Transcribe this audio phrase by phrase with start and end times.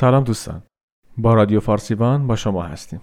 [0.00, 0.62] سلام دوستان.
[1.16, 3.00] با رادیو فارسیوان با شما هستیم.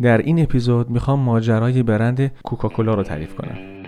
[0.00, 3.85] در این اپیزود می‌خوام ماجرای برند کوکاکولا رو تعریف کنم.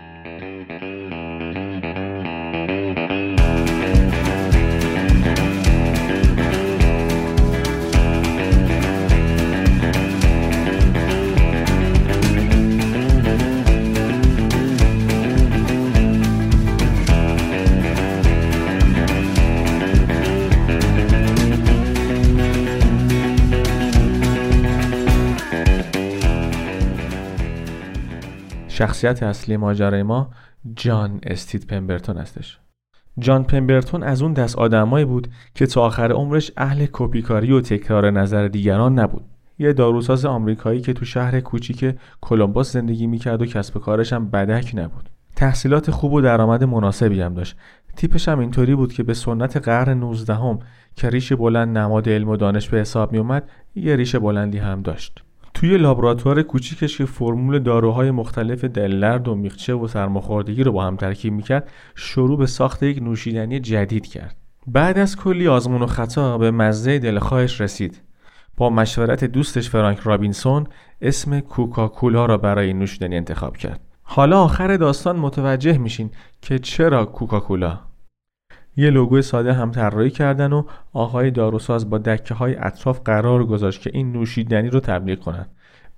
[28.78, 30.30] شخصیت اصلی ماجرای ما
[30.76, 32.58] جان استید پمبرتون هستش.
[33.18, 38.10] جان پمبرتون از اون دست آدمایی بود که تا آخر عمرش اهل کپیکاری و تکرار
[38.10, 39.24] نظر دیگران نبود.
[39.58, 44.72] یه داروساز آمریکایی که تو شهر کوچیک کلمبوس زندگی می‌کرد و کسب کارش هم بدک
[44.74, 45.08] نبود.
[45.36, 47.56] تحصیلات خوب و درآمد مناسبی هم داشت.
[47.96, 50.58] تیپش هم اینطوری بود که به سنت قرن 19 هم
[50.96, 54.82] که ریش بلند نماد علم و دانش به حساب می اومد یه ریش بلندی هم
[54.82, 55.24] داشت.
[55.58, 60.96] توی لابراتوار کوچیکش که فرمول داروهای مختلف دلرد و میخچه و سرماخوردگی رو با هم
[60.96, 64.36] ترکیب می‌کرد شروع به ساخت یک نوشیدنی جدید کرد.
[64.66, 68.02] بعد از کلی آزمون و خطا به مزه دلخواهش رسید.
[68.56, 70.66] با مشورت دوستش فرانک رابینسون
[71.02, 73.80] اسم کوکاکولا را برای این نوشیدنی انتخاب کرد.
[74.02, 76.10] حالا آخر داستان متوجه میشین
[76.42, 77.87] که چرا کوکاکولا؟
[78.78, 80.62] یه لوگو ساده هم طراحی کردن و
[80.92, 85.46] آقای داروساز با دکه های اطراف قرار گذاشت که این نوشیدنی رو تبلیغ کنن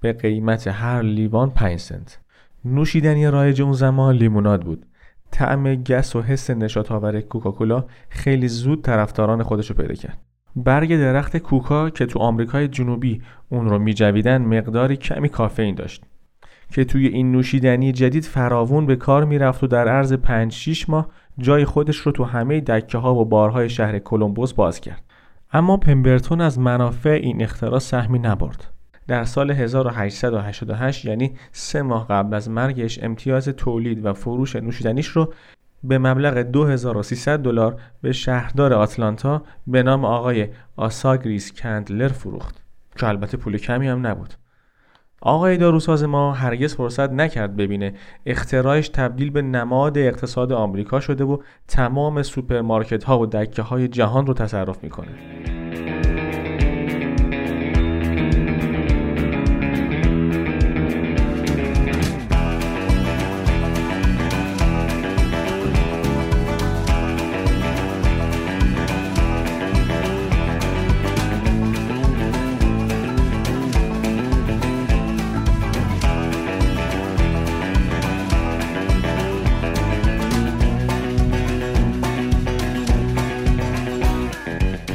[0.01, 2.19] به قیمت هر لیوان 5 سنت.
[2.65, 4.87] نوشیدنی رایج اون زمان لیموناد بود.
[5.31, 10.19] طعم گس و حس نشاط آور کوکاکولا خیلی زود طرفداران خودشو پیدا کرد.
[10.57, 16.05] برگ درخت کوکا که تو آمریکای جنوبی اون رو میجویدن مقداری کمی کافئین داشت.
[16.71, 21.09] که توی این نوشیدنی جدید فراوون به کار می‌رفت و در عرض 5 6 ماه
[21.39, 25.03] جای خودش رو تو همه دکه ها و بارهای شهر کلمبوس باز کرد.
[25.53, 28.67] اما پمبرتون از منافع این اختراع سهمی نبرد.
[29.09, 35.33] در سال 1888 یعنی سه ماه قبل از مرگش امتیاز تولید و فروش نوشیدنیش رو
[35.85, 42.63] به مبلغ 2300 دلار به شهردار آتلانتا به نام آقای آساگریس کندلر فروخت
[42.97, 44.35] که البته پول کمی هم نبود.
[45.23, 47.95] آقای داروساز ما هرگز فرصت نکرد ببینه
[48.27, 51.39] اختراعش تبدیل به نماد اقتصاد آمریکا شده و
[51.69, 55.09] تمام سوپرمارکت ها و دکه های جهان رو تصرف می‌کنه.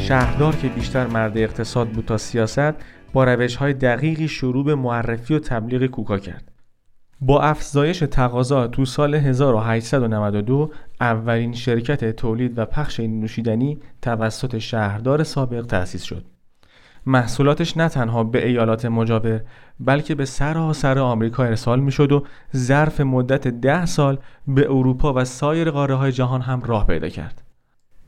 [0.07, 2.73] شهردار که بیشتر مرد اقتصاد بود تا سیاست
[3.13, 6.51] با روش های دقیقی شروع به معرفی و تبلیغ کوکا کرد.
[7.21, 10.71] با افزایش تقاضا تو سال 1892
[11.01, 16.25] اولین شرکت تولید و پخش این نوشیدنی توسط شهردار سابق تأسیس شد.
[17.05, 19.41] محصولاتش نه تنها به ایالات مجاور
[19.79, 24.17] بلکه به سراسر آمریکا ارسال می شد و ظرف مدت ده سال
[24.47, 27.44] به اروپا و سایر قاره های جهان هم راه پیدا کرد.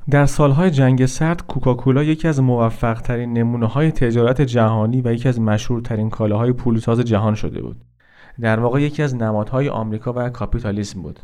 [0.10, 5.30] در سالهای جنگ سرد کوکاکولا یکی از موفق ترین نمونه های تجارت جهانی و یکی
[5.30, 7.78] از مشهورترین کالاهای پولساز جهان شده بود.
[8.42, 11.20] در واقع یکی از نمادهای آمریکا و کاپیتالیسم بود.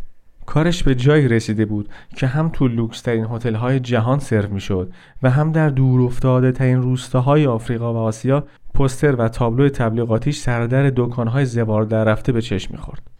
[0.45, 4.59] کارش به جایی رسیده بود که هم تو لوکس ترین هتل های جهان سرو می
[4.59, 4.91] شد
[5.23, 8.43] و هم در دور افتاده ترین روستاهای آفریقا و آسیا
[8.73, 13.12] پستر و تابلو تبلیغاتیش سردر دکانهای زوار در رفته به چشم می‌خورد.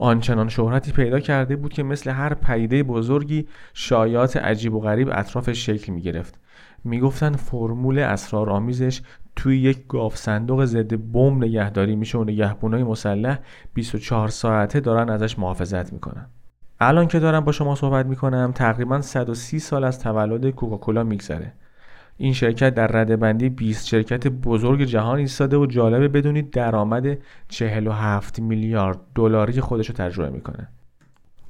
[0.00, 5.66] آنچنان شهرتی پیدا کرده بود که مثل هر پیده بزرگی شایعات عجیب و غریب اطرافش
[5.66, 6.40] شکل می گرفت.
[6.84, 9.00] می‌گفتن فرمول اسرارآمیزش
[9.36, 13.38] توی یک گاف صندوق ضد بمب نگهداری میشه و نگهبونای مسلح
[13.74, 16.26] 24 ساعته دارن ازش محافظت می‌کنن.
[16.80, 21.52] الان که دارم با شما صحبت می‌کنم تقریبا 130 سال از تولد کوکاکولا میگذره.
[22.22, 27.18] این شرکت در رده بندی 20 شرکت بزرگ جهان ایستاده و جالبه بدونید درآمد
[27.48, 30.68] 47 میلیارد دلاری خودش رو تجربه می‌کنه.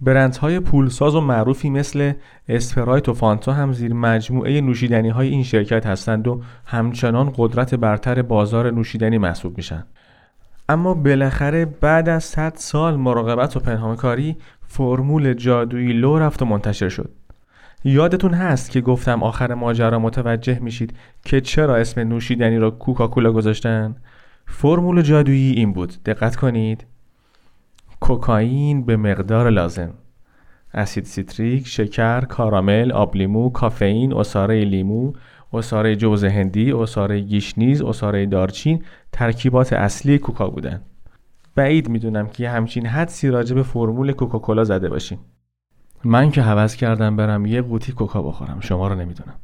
[0.01, 2.13] برندهای پولساز و معروفی مثل
[2.49, 8.23] اسپرایت و فانتا هم زیر مجموعه نوشیدنی های این شرکت هستند و همچنان قدرت برتر
[8.23, 9.85] بازار نوشیدنی محسوب میشن.
[10.69, 14.37] اما بالاخره بعد از 100 سال مراقبت و پنهانکاری
[14.67, 17.20] فرمول جادویی لو رفت و منتشر شد.
[17.85, 23.97] یادتون هست که گفتم آخر ماجرا متوجه میشید که چرا اسم نوشیدنی را کوکاکولا گذاشتن؟
[24.47, 26.87] فرمول جادویی این بود دقت کنید
[28.01, 29.91] کوکائین به مقدار لازم
[30.75, 35.13] اسید سیتریک، شکر، کارامل، آب لیمو، کافئین، عصاره لیمو،
[35.53, 40.81] عصاره جوز هندی، عصاره گشنیز، عصاره دارچین ترکیبات اصلی کوکا بودن.
[41.55, 45.19] بعید می‌دونم که همچین حدسی راجع به فرمول کوکاکولا زده باشین.
[46.05, 48.61] من که هوس کردم برم یه قوطی کوکا بخورم.
[48.61, 49.35] شما رو نمی‌دونم.